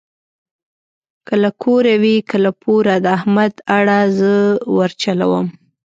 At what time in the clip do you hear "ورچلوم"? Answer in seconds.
4.77-5.47